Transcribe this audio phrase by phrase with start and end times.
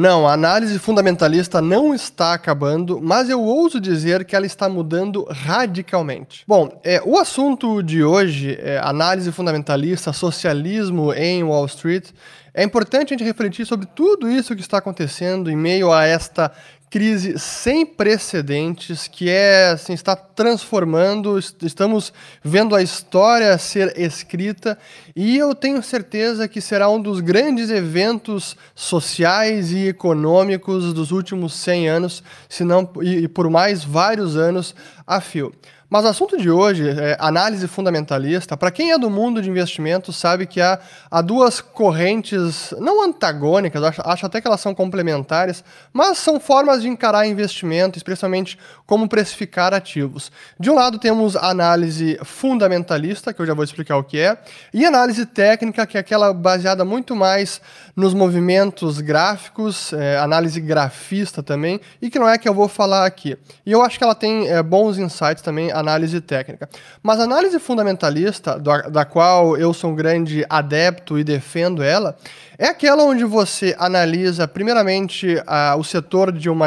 [0.00, 5.26] Não, a análise fundamentalista não está acabando, mas eu ouso dizer que ela está mudando
[5.30, 6.42] radicalmente.
[6.48, 12.12] Bom, é, o assunto de hoje é análise fundamentalista, socialismo em Wall Street.
[12.54, 16.50] É importante a gente refletir sobre tudo isso que está acontecendo em meio a esta
[16.90, 24.76] crise sem precedentes que é assim, está transformando, estamos vendo a história ser escrita
[25.14, 31.54] e eu tenho certeza que será um dos grandes eventos sociais e econômicos dos últimos
[31.54, 34.74] 100 anos, se não e por mais vários anos
[35.10, 35.52] a fio.
[35.90, 38.56] Mas o assunto de hoje é análise fundamentalista.
[38.56, 40.78] Para quem é do mundo de investimentos, sabe que há,
[41.10, 46.82] há duas correntes, não antagônicas, acho, acho até que elas são complementares, mas são formas
[46.82, 48.56] de encarar investimento, especialmente
[48.86, 50.30] como precificar ativos.
[50.60, 54.38] De um lado, temos a análise fundamentalista, que eu já vou explicar o que é,
[54.72, 57.60] e análise técnica, que é aquela baseada muito mais
[57.96, 63.06] nos movimentos gráficos, é, análise grafista também, e que não é que eu vou falar
[63.06, 63.36] aqui.
[63.66, 66.68] E eu acho que ela tem é, bons insights também análise técnica.
[67.02, 72.16] Mas a análise fundamentalista, da, da qual eu sou um grande adepto e defendo ela,
[72.62, 76.66] é aquela onde você analisa, primeiramente, a, o setor de uma.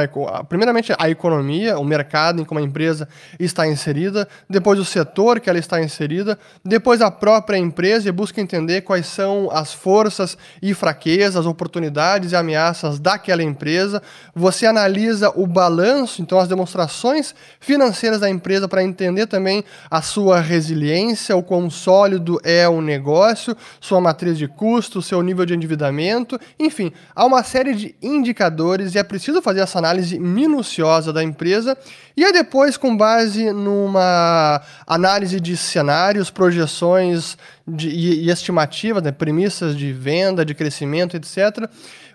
[0.49, 3.07] Primeiramente, a economia, o mercado em que uma empresa
[3.39, 8.41] está inserida, depois o setor que ela está inserida, depois a própria empresa e busca
[8.41, 14.01] entender quais são as forças e fraquezas, oportunidades e ameaças daquela empresa.
[14.33, 20.39] Você analisa o balanço, então, as demonstrações financeiras da empresa para entender também a sua
[20.41, 25.82] resiliência, o quão sólido é o negócio, sua matriz de custos, seu nível de endividamento
[25.83, 31.23] endividamento, enfim, há uma série de indicadores e é preciso fazer essa análise minuciosa da
[31.23, 31.77] empresa
[32.15, 39.11] e aí depois, com base numa análise de cenários, projeções de, e, e estimativas, né,
[39.11, 41.67] premissas de venda, de crescimento, etc.,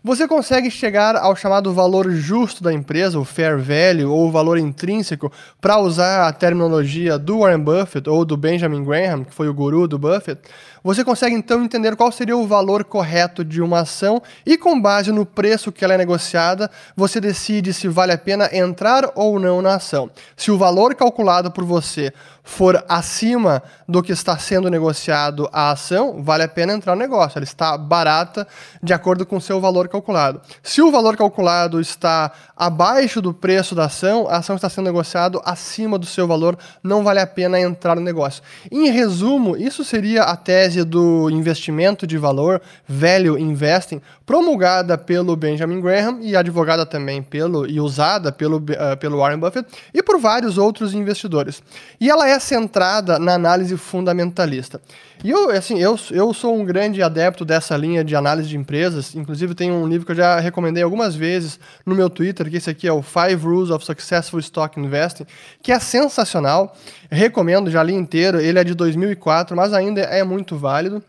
[0.08, 4.56] você consegue chegar ao chamado valor justo da empresa, o fair value, ou o valor
[4.56, 5.30] intrínseco,
[5.60, 9.86] para usar a terminologia do Warren Buffett ou do Benjamin Graham, que foi o guru
[9.86, 10.40] do Buffett.
[10.82, 15.12] Você consegue então entender qual seria o valor correto de uma ação e, com base
[15.12, 19.60] no preço que ela é negociada, você decide se vale a pena entrar ou não
[19.60, 20.08] na ação.
[20.34, 22.14] Se o valor calculado por você
[22.48, 27.38] for acima do que está sendo negociado a ação, vale a pena entrar no negócio.
[27.38, 28.48] Ela está barata
[28.82, 30.40] de acordo com seu valor calculado.
[30.62, 35.38] Se o valor calculado está abaixo do preço da ação, a ação está sendo negociada
[35.44, 38.42] acima do seu valor, não vale a pena entrar no negócio.
[38.72, 45.82] Em resumo, isso seria a tese do investimento de valor, value investing, promulgada pelo Benjamin
[45.82, 50.56] Graham e advogada também pelo e usada pelo, uh, pelo Warren Buffett e por vários
[50.56, 51.62] outros investidores.
[52.00, 54.80] E ela é centrada na análise fundamentalista.
[55.22, 59.14] E eu, assim, eu, eu sou um grande adepto dessa linha de análise de empresas.
[59.14, 62.70] Inclusive, tem um livro que eu já recomendei algumas vezes no meu Twitter, que esse
[62.70, 65.26] aqui é o Five Rules of Successful Stock Investing,
[65.62, 66.76] que é sensacional.
[67.10, 68.40] Recomendo, já li inteiro.
[68.40, 71.02] Ele é de 2004, mas ainda é muito válido.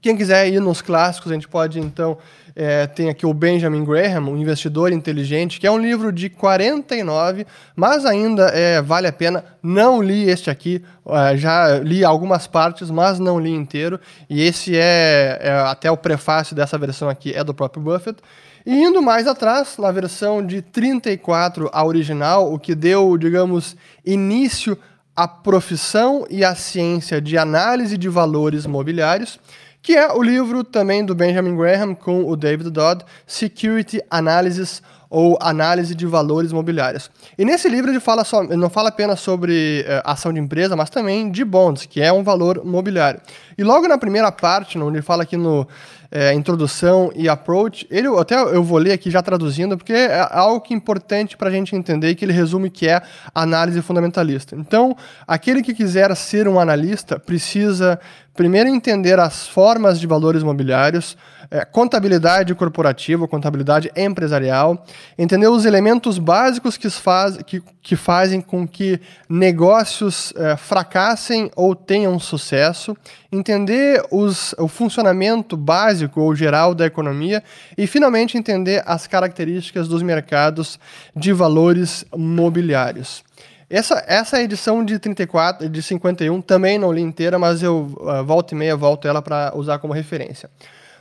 [0.00, 2.18] Quem quiser ir nos clássicos, a gente pode então
[2.54, 7.46] é, tem aqui o Benjamin Graham, o Investidor Inteligente, que é um livro de 49,
[7.76, 9.44] mas ainda é, vale a pena.
[9.62, 14.00] Não li este aqui, é, já li algumas partes, mas não li inteiro.
[14.28, 18.20] E esse é, é, até o prefácio dessa versão aqui é do próprio Buffett.
[18.66, 23.74] E indo mais atrás, na versão de 34, a original, o que deu, digamos,
[24.04, 24.76] início
[25.16, 29.40] à profissão e à ciência de análise de valores mobiliários
[29.82, 35.36] que é o livro também do Benjamin Graham com o David Dodd, Security Analysis ou
[35.40, 37.10] Análise de Valores Imobiliários.
[37.36, 40.76] E nesse livro ele, fala só, ele não fala apenas sobre uh, ação de empresa,
[40.76, 43.20] mas também de bonds, que é um valor mobiliário.
[43.58, 45.66] E logo na primeira parte, onde ele fala aqui no
[46.10, 50.60] é, introdução e approach, ele até eu vou ler aqui já traduzindo, porque é algo
[50.60, 53.00] que é importante para a gente entender que ele resume que é
[53.34, 54.56] análise fundamentalista.
[54.56, 54.96] Então,
[55.26, 58.00] aquele que quiser ser um analista precisa
[58.34, 61.16] primeiro entender as formas de valores imobiliários,
[61.50, 64.86] é, contabilidade corporativa, contabilidade empresarial,
[65.18, 71.74] entender os elementos básicos que, faz, que, que fazem com que negócios é, fracassem ou
[71.74, 72.96] tenham sucesso,
[73.32, 77.42] entender os, o funcionamento básico ou geral da economia
[77.76, 80.78] e, finalmente, entender as características dos mercados
[81.16, 83.24] de valores mobiliários.
[83.68, 88.52] Essa, essa edição de 34, de 51, também não li inteira, mas eu uh, volta
[88.52, 90.50] e meia volto ela para usar como referência.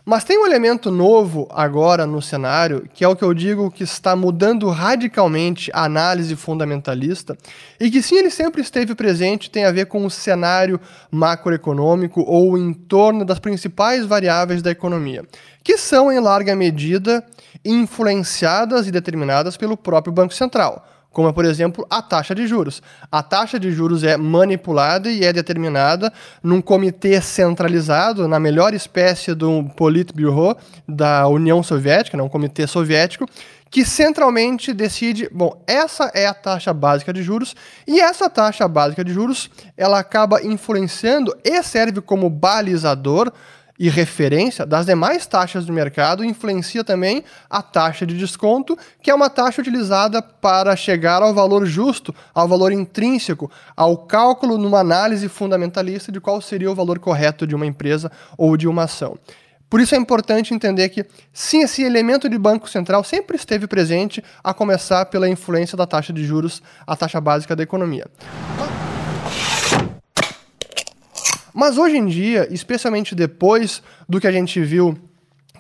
[0.10, 3.84] Mas tem um elemento novo agora no cenário, que é o que eu digo que
[3.84, 7.38] está mudando radicalmente a análise fundamentalista,
[7.80, 12.58] e que sim, ele sempre esteve presente, tem a ver com o cenário macroeconômico ou
[12.58, 15.24] em torno das principais variáveis da economia,
[15.64, 17.24] que são, em larga medida,
[17.64, 22.82] influenciadas e determinadas pelo próprio Banco Central como por exemplo a taxa de juros.
[23.12, 26.12] A taxa de juros é manipulada e é determinada
[26.44, 30.56] num comitê centralizado, na melhor espécie do Politburo
[30.88, 33.26] da União Soviética, né, um comitê soviético,
[33.70, 37.56] que centralmente decide, bom, essa é a taxa básica de juros
[37.88, 43.32] e essa taxa básica de juros, ela acaba influenciando e serve como balizador
[43.80, 49.16] e referência das demais taxas do mercado influencia também a taxa de desconto, que é
[49.16, 55.30] uma taxa utilizada para chegar ao valor justo, ao valor intrínseco, ao cálculo numa análise
[55.30, 59.18] fundamentalista de qual seria o valor correto de uma empresa ou de uma ação.
[59.70, 64.24] Por isso é importante entender que, sim, esse elemento de Banco Central sempre esteve presente,
[64.44, 68.08] a começar pela influência da taxa de juros, a taxa básica da economia.
[71.60, 74.98] Mas hoje em dia, especialmente depois do que a gente viu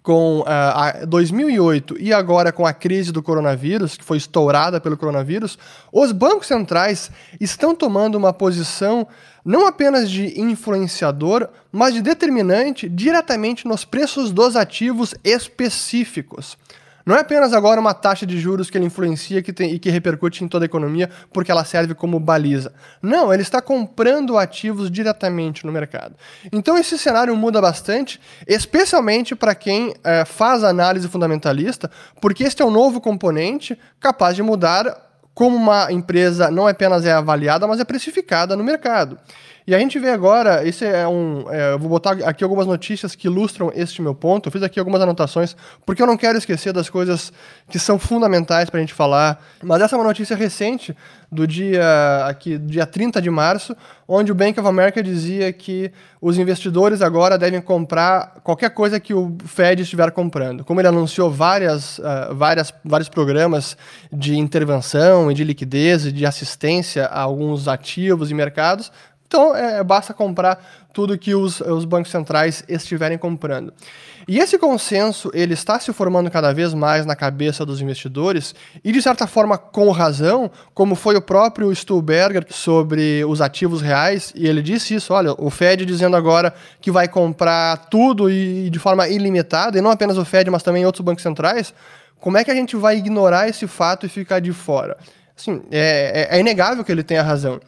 [0.01, 4.95] com uh, a 2008 e agora com a crise do coronavírus, que foi estourada pelo
[4.95, 5.59] coronavírus,
[5.91, 9.05] os bancos centrais estão tomando uma posição
[9.43, 16.57] não apenas de influenciador, mas de determinante diretamente nos preços dos ativos específicos.
[17.09, 19.89] Não é apenas agora uma taxa de juros que ele influencia que tem, e que
[19.89, 22.71] repercute em toda a economia porque ela serve como baliza.
[23.01, 26.13] Não, ele está comprando ativos diretamente no mercado.
[26.51, 31.89] Então esse cenário muda bastante, especialmente para quem é, faz análise fundamentalista,
[32.21, 37.11] porque este é um novo componente capaz de mudar como uma empresa não apenas é
[37.11, 39.17] avaliada, mas é precificada no mercado.
[39.69, 41.45] E a gente vê agora, esse é um.
[41.47, 44.47] É, eu vou botar aqui algumas notícias que ilustram este meu ponto.
[44.47, 45.55] Eu fiz aqui algumas anotações,
[45.85, 47.31] porque eu não quero esquecer das coisas
[47.69, 49.39] que são fundamentais para a gente falar.
[49.61, 50.95] Mas essa é uma notícia recente,
[51.31, 53.75] do dia, aqui, dia 30 de março,
[54.07, 59.13] onde o Bank of America dizia que os investidores agora devem comprar qualquer coisa que
[59.13, 60.65] o Fed estiver comprando.
[60.65, 63.77] Como ele anunciou várias, uh, várias, vários programas
[64.11, 68.91] de intervenção e de liquidez e de assistência a alguns ativos e mercados,
[69.29, 70.59] então, é, basta comprar
[70.91, 73.71] tudo que os, os bancos centrais estiverem comprando.
[74.27, 78.91] E esse consenso ele está se formando cada vez mais na cabeça dos investidores e
[78.91, 84.47] de certa forma com razão, como foi o próprio Stuhlberger sobre os ativos reais e
[84.47, 86.51] ele disse isso, olha, o Fed dizendo agora
[86.81, 90.87] que vai comprar tudo e de forma ilimitada e não apenas o Fed, mas também
[90.87, 91.71] outros bancos centrais.
[92.19, 94.97] Como é que a gente vai ignorar esse fato e ficar de fora?
[95.37, 97.59] Assim, é, é, é inegável que ele tenha razão.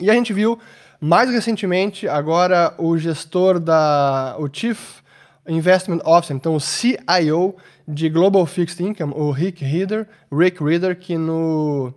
[0.00, 0.58] E a gente viu
[1.00, 5.00] mais recentemente, agora o gestor da o Chief
[5.48, 7.54] Investment Officer, então o CIO
[7.86, 11.94] de Global Fixed Income, o Rick Reader, Rick Reader, que no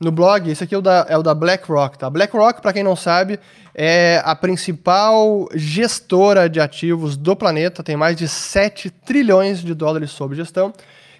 [0.00, 2.08] no blog, esse aqui é o da, é o da BlackRock, tá?
[2.08, 3.38] BlackRock, para quem não sabe,
[3.74, 10.10] é a principal gestora de ativos do planeta, tem mais de 7 trilhões de dólares
[10.10, 10.72] sob gestão.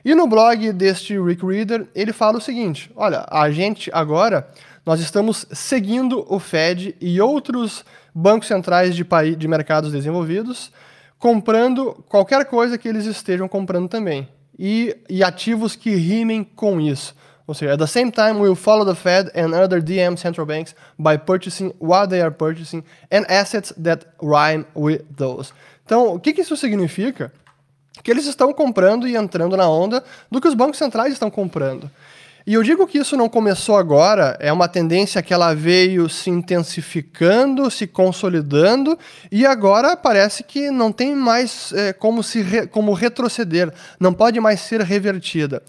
[0.02, 4.48] E no blog deste Rick Reader, ele fala o seguinte: olha, a gente agora
[4.84, 7.84] nós estamos seguindo o Fed e outros
[8.14, 9.04] bancos centrais de,
[9.36, 10.72] de mercados desenvolvidos,
[11.18, 14.28] comprando qualquer coisa que eles estejam comprando também.
[14.58, 17.14] E, e ativos que rimem com isso.
[17.46, 20.74] Ou seja, at the same time, we'll follow the Fed and other DM central banks
[20.98, 25.52] by purchasing what they are purchasing and assets that rhyme with those.
[25.84, 27.32] Então, o que, que isso significa?
[28.04, 31.90] Que eles estão comprando e entrando na onda do que os bancos centrais estão comprando.
[32.50, 36.30] E eu digo que isso não começou agora, é uma tendência que ela veio se
[36.30, 38.98] intensificando, se consolidando,
[39.30, 44.40] e agora parece que não tem mais é, como, se re, como retroceder, não pode
[44.40, 45.62] mais ser revertida.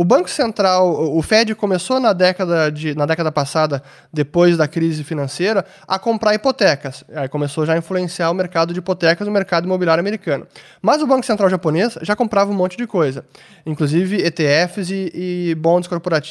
[0.00, 5.02] O Banco Central, o Fed começou na década, de, na década passada, depois da crise
[5.02, 7.02] financeira, a comprar hipotecas.
[7.12, 10.46] Aí começou já a influenciar o mercado de hipotecas, o mercado imobiliário americano.
[10.80, 13.24] Mas o Banco Central japonês já comprava um monte de coisa,
[13.66, 15.56] inclusive ETFs e, e
[15.88, 16.27] corporativos.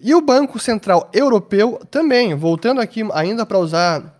[0.00, 4.18] E o Banco Central Europeu também, voltando aqui ainda para usar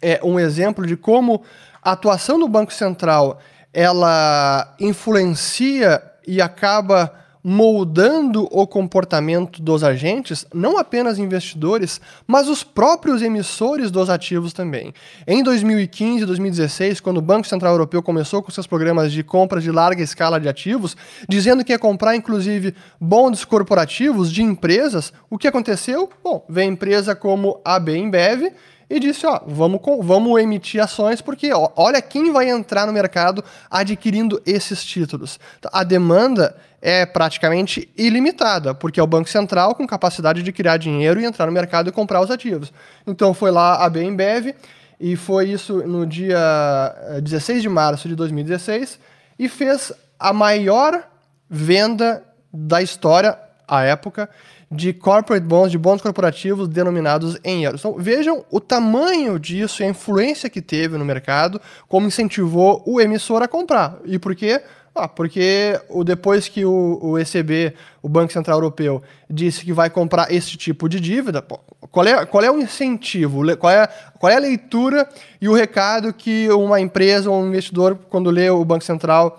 [0.00, 1.42] é, um exemplo de como
[1.82, 3.40] a atuação do Banco Central
[3.72, 13.20] ela influencia e acaba moldando o comportamento dos agentes, não apenas investidores, mas os próprios
[13.20, 14.94] emissores dos ativos também.
[15.26, 19.64] Em 2015 e 2016, quando o Banco Central Europeu começou com seus programas de compras
[19.64, 20.96] de larga escala de ativos,
[21.28, 26.08] dizendo que ia comprar inclusive bonds corporativos de empresas, o que aconteceu?
[26.22, 28.52] Bom, veio empresa como a Bembev
[28.92, 33.42] e disse: ó, vamos, vamos emitir ações porque ó, olha quem vai entrar no mercado
[33.70, 35.40] adquirindo esses títulos.
[35.72, 41.18] A demanda é praticamente ilimitada, porque é o Banco Central com capacidade de criar dinheiro
[41.18, 42.70] e entrar no mercado e comprar os ativos.
[43.06, 44.54] Então foi lá a Bembev,
[45.00, 48.98] e foi isso no dia 16 eh, de março de 2016,
[49.38, 51.02] e fez a maior
[51.48, 52.22] venda
[52.52, 54.28] da história à época
[54.72, 57.80] de corporate bonds, de bons corporativos denominados em euros.
[57.80, 63.00] Então vejam o tamanho disso e a influência que teve no mercado, como incentivou o
[63.00, 63.98] emissor a comprar.
[64.04, 64.62] E por quê?
[64.94, 69.88] Ah, porque o, depois que o, o, ECB, o Banco Central Europeu, disse que vai
[69.88, 71.58] comprar esse tipo de dívida, pô,
[71.90, 73.40] qual, é, qual é o incentivo?
[73.56, 73.88] Qual é,
[74.18, 75.08] qual é a leitura
[75.40, 79.38] e o recado que uma empresa ou um investidor, quando lê o Banco Central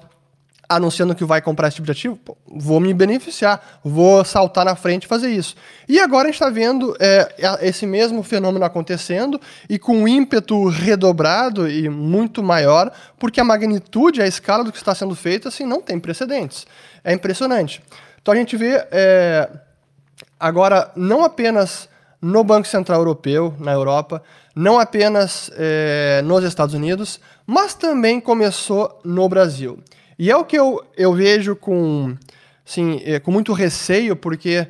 [0.67, 4.75] anunciando que vai comprar esse tipo de ativo, pô, vou me beneficiar, vou saltar na
[4.75, 5.55] frente e fazer isso.
[5.88, 9.39] E agora a gente está vendo é, esse mesmo fenômeno acontecendo
[9.70, 14.77] e com um ímpeto redobrado e muito maior, porque a magnitude, a escala do que
[14.77, 16.65] está sendo feito, assim, não tem precedentes.
[17.03, 17.82] É impressionante.
[18.22, 19.50] Então a gente vê é,
[20.39, 21.89] agora não apenas
[22.22, 24.24] no Banco Central Europeu, na Europa,
[24.55, 29.77] não apenas é, nos Estados Unidos, mas também começou no Brasil.
[30.17, 32.15] E é o que eu, eu vejo com,
[32.65, 34.67] assim, é, com muito receio, porque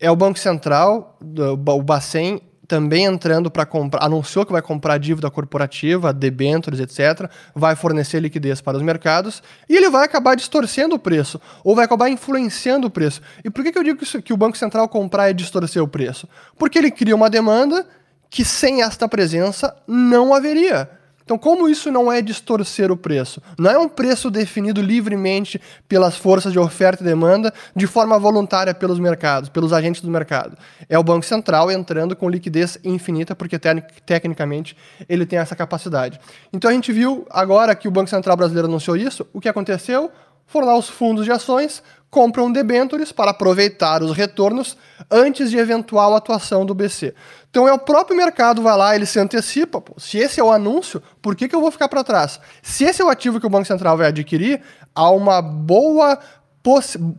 [0.00, 1.18] é o Banco Central,
[1.66, 7.76] o Bacen, também entrando para comprar, anunciou que vai comprar dívida corporativa, debêntures, etc., vai
[7.76, 12.08] fornecer liquidez para os mercados e ele vai acabar distorcendo o preço, ou vai acabar
[12.08, 13.20] influenciando o preço.
[13.44, 15.82] E por que, que eu digo que, isso, que o Banco Central comprar é distorcer
[15.82, 16.28] o preço?
[16.58, 17.86] Porque ele cria uma demanda
[18.30, 20.90] que sem esta presença não haveria.
[21.24, 23.42] Então, como isso não é distorcer o preço?
[23.58, 28.74] Não é um preço definido livremente pelas forças de oferta e demanda, de forma voluntária
[28.74, 30.56] pelos mercados, pelos agentes do mercado.
[30.86, 34.76] É o Banco Central entrando com liquidez infinita, porque tecnicamente
[35.08, 36.20] ele tem essa capacidade.
[36.52, 39.26] Então, a gente viu agora que o Banco Central brasileiro anunciou isso.
[39.32, 40.12] O que aconteceu?
[40.46, 41.82] Foram lá os fundos de ações,
[42.14, 44.76] compram debêntures para aproveitar os retornos
[45.10, 47.12] antes de eventual atuação do BC.
[47.50, 49.80] Então é o próprio mercado vai lá, ele se antecipa.
[49.80, 52.38] Pô, se esse é o anúncio, por que, que eu vou ficar para trás?
[52.62, 54.60] Se esse é o ativo que o Banco Central vai adquirir,
[54.94, 56.18] há uma boa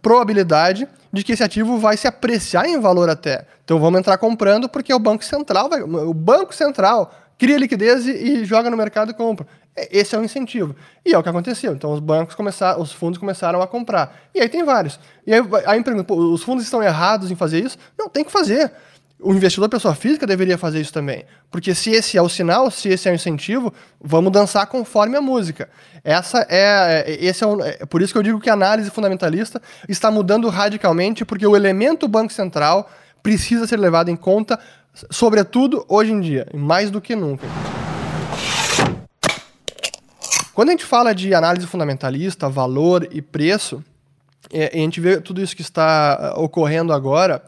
[0.02, 3.46] probabilidade de que esse ativo vai se apreciar em valor até.
[3.64, 8.12] Então vamos entrar comprando porque o Banco Central vai, o Banco Central cria liquidez e,
[8.12, 9.46] e joga no mercado e compra.
[9.76, 10.76] Esse é o incentivo.
[11.06, 11.74] E é o que aconteceu.
[11.74, 14.30] Então os bancos começaram, os fundos começaram a comprar.
[14.34, 15.00] E aí tem vários.
[15.28, 17.78] E aí, aí pergunta, os fundos estão errados em fazer isso?
[17.98, 18.72] Não, tem que fazer
[19.20, 21.26] o investidor pessoa física deveria fazer isso também.
[21.50, 25.22] Porque se esse é o sinal, se esse é o incentivo, vamos dançar conforme a
[25.22, 25.70] música.
[26.04, 28.90] Essa é, é esse é, um, é por isso que eu digo que a análise
[28.90, 32.90] fundamentalista está mudando radicalmente, porque o elemento Banco Central
[33.24, 34.60] precisa ser levado em conta,
[35.10, 37.48] sobretudo hoje em dia, mais do que nunca.
[40.56, 43.84] Quando a gente fala de análise fundamentalista, valor e preço,
[44.54, 47.44] é, a gente vê tudo isso que está uh, ocorrendo agora,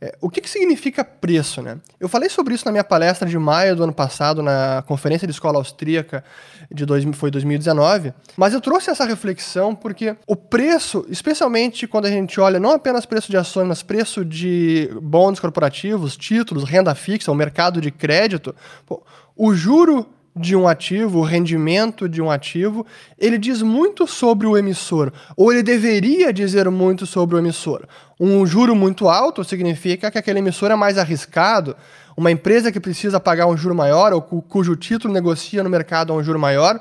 [0.00, 1.78] é, o que, que significa preço, né?
[2.00, 5.32] Eu falei sobre isso na minha palestra de maio do ano passado, na Conferência de
[5.32, 6.24] Escola Austríaca,
[6.68, 12.10] de dois, foi 2019, mas eu trouxe essa reflexão porque o preço, especialmente quando a
[12.10, 17.30] gente olha não apenas preço de ações, mas preço de bons corporativos, títulos, renda fixa,
[17.30, 19.00] o mercado de crédito, pô,
[19.36, 20.04] o juro
[20.34, 22.86] de um ativo, o rendimento de um ativo,
[23.18, 27.86] ele diz muito sobre o emissor, ou ele deveria dizer muito sobre o emissor.
[28.18, 31.76] Um juro muito alto significa que aquele emissor é mais arriscado,
[32.16, 36.16] uma empresa que precisa pagar um juro maior, ou cujo título negocia no mercado a
[36.16, 36.80] um juro maior,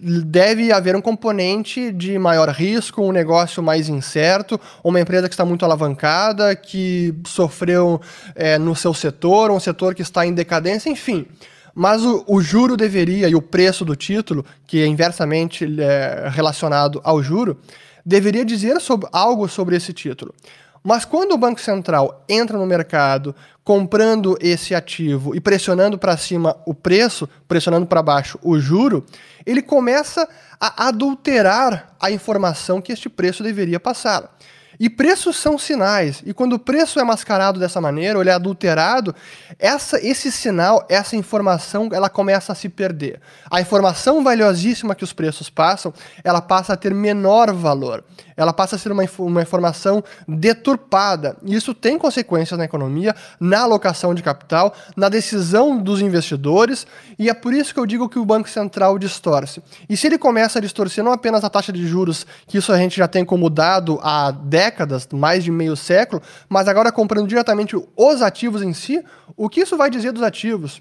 [0.00, 5.44] deve haver um componente de maior risco, um negócio mais incerto, uma empresa que está
[5.44, 8.00] muito alavancada, que sofreu
[8.34, 11.26] é, no seu setor, um setor que está em decadência, enfim.
[11.74, 17.00] Mas o, o, juro deveria, e o preço do título, que é inversamente é, relacionado
[17.04, 17.58] ao juro,
[18.04, 20.34] deveria dizer sobre, algo sobre esse título.
[20.82, 26.56] Mas quando o Banco Central entra no mercado comprando esse ativo e pressionando para cima
[26.64, 29.04] o preço, pressionando para baixo o juro,
[29.44, 30.26] ele começa
[30.58, 34.34] a adulterar a informação que este preço deveria passar.
[34.80, 36.22] E preços são sinais.
[36.24, 39.14] E quando o preço é mascarado dessa maneira, ou ele é adulterado,
[39.58, 43.20] essa, esse sinal, essa informação, ela começa a se perder.
[43.50, 45.92] A informação valiosíssima que os preços passam,
[46.24, 48.02] ela passa a ter menor valor.
[48.34, 51.36] Ela passa a ser uma, uma informação deturpada.
[51.44, 56.86] E isso tem consequências na economia, na alocação de capital, na decisão dos investidores.
[57.18, 59.62] E é por isso que eu digo que o Banco Central distorce.
[59.90, 62.78] E se ele começa a distorcer não apenas a taxa de juros, que isso a
[62.78, 67.26] gente já tem como dado há décadas, décadas, mais de meio século, mas agora comprando
[67.26, 69.04] diretamente os ativos em si,
[69.36, 70.80] o que isso vai dizer dos ativos?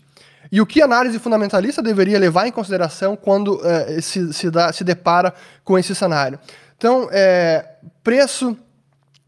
[0.51, 4.71] E o que a análise fundamentalista deveria levar em consideração quando é, se, se, dá,
[4.71, 6.39] se depara com esse cenário?
[6.77, 7.65] Então, é,
[8.03, 8.57] preço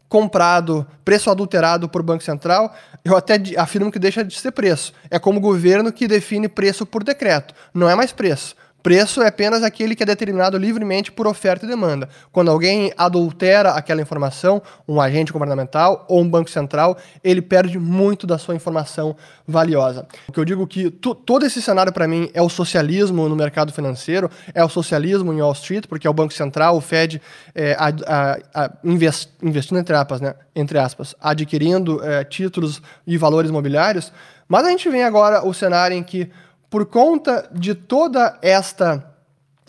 [0.08, 4.92] comprado, preço adulterado por Banco Central, eu até afirmo que deixa de ser preço.
[5.10, 7.54] É como o governo que define preço por decreto.
[7.72, 8.54] Não é mais preço.
[8.82, 12.08] Preço é apenas aquele que é determinado livremente por oferta e demanda.
[12.32, 18.26] Quando alguém adultera aquela informação, um agente governamental ou um banco central, ele perde muito
[18.26, 20.06] da sua informação valiosa.
[20.28, 23.72] O que eu digo que todo esse cenário para mim é o socialismo no mercado
[23.72, 27.22] financeiro, é o socialismo em Wall Street, porque é o banco central, o Fed
[27.54, 33.16] é, a, a, a invest, investindo entre aspas, né, entre aspas, adquirindo é, títulos e
[33.16, 34.12] valores imobiliários.
[34.48, 36.30] Mas a gente vem agora o cenário em que
[36.72, 39.08] por conta de toda esta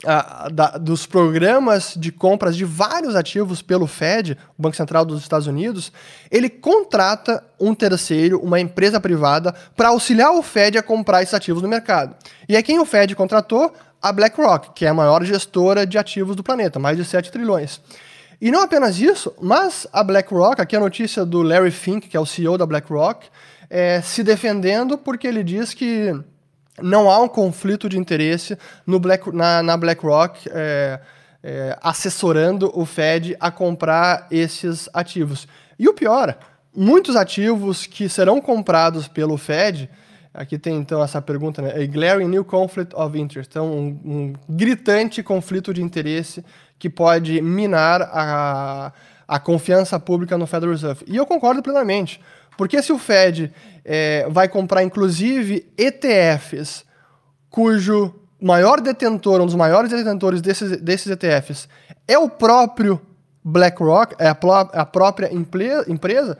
[0.03, 5.21] Uh, da, dos programas de compras de vários ativos pelo Fed, o Banco Central dos
[5.21, 5.93] Estados Unidos,
[6.29, 11.61] ele contrata um terceiro, uma empresa privada, para auxiliar o Fed a comprar esses ativos
[11.61, 12.17] no mercado.
[12.49, 13.73] E é quem o Fed contratou?
[14.01, 17.79] A BlackRock, que é a maior gestora de ativos do planeta, mais de 7 trilhões.
[18.41, 22.19] E não apenas isso, mas a BlackRock, aqui a notícia do Larry Fink, que é
[22.19, 23.27] o CEO da BlackRock,
[23.69, 26.13] é, se defendendo porque ele diz que
[26.81, 30.99] não há um conflito de interesse no Black, na, na BlackRock é,
[31.43, 35.47] é, assessorando o Fed a comprar esses ativos.
[35.77, 36.37] E o pior,
[36.75, 39.89] muitos ativos que serão comprados pelo Fed,
[40.33, 41.73] aqui tem então essa pergunta, né?
[41.75, 46.43] A glaring new conflict of interest, então um, um gritante conflito de interesse
[46.79, 48.91] que pode minar a,
[49.27, 51.05] a confiança pública no Federal Reserve.
[51.07, 52.19] E eu concordo plenamente.
[52.57, 53.51] Porque se o Fed
[53.83, 56.85] é, vai comprar, inclusive, ETFs,
[57.49, 61.67] cujo maior detentor, um dos maiores detentores desses, desses ETFs,
[62.07, 63.01] é o próprio
[63.43, 64.37] BlackRock, é a,
[64.73, 66.37] a própria empresa,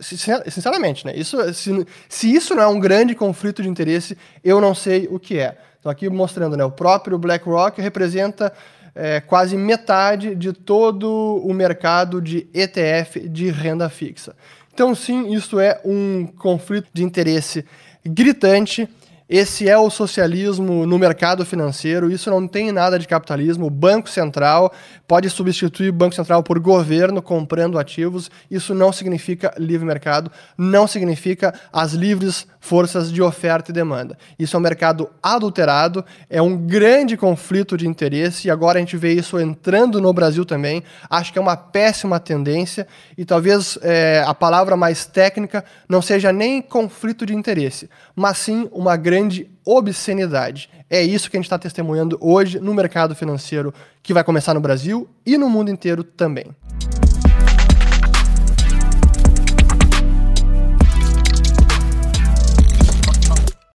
[0.00, 1.14] sinceramente, né?
[1.14, 5.18] Isso, se, se, isso não é um grande conflito de interesse, eu não sei o
[5.18, 5.56] que é.
[5.78, 6.64] Então, aqui mostrando, né?
[6.64, 8.52] O próprio BlackRock representa
[8.94, 14.34] é, quase metade de todo o mercado de ETF de renda fixa.
[14.72, 17.64] Então, sim, isso é um conflito de interesse
[18.04, 18.88] gritante.
[19.26, 22.12] Esse é o socialismo no mercado financeiro.
[22.12, 23.66] Isso não tem nada de capitalismo.
[23.66, 24.70] O Banco Central
[25.08, 28.30] pode substituir o Banco Central por governo comprando ativos.
[28.50, 34.16] Isso não significa livre mercado, não significa as livres forças de oferta e demanda.
[34.38, 38.96] Isso é um mercado adulterado, é um grande conflito de interesse e agora a gente
[38.96, 40.82] vê isso entrando no Brasil também.
[41.10, 42.86] Acho que é uma péssima tendência
[43.18, 48.66] e talvez é, a palavra mais técnica não seja nem conflito de interesse, mas sim
[48.72, 50.68] uma grande obscenidade.
[50.90, 53.72] É isso que a gente está testemunhando hoje no mercado financeiro
[54.02, 56.46] que vai começar no Brasil e no mundo inteiro também.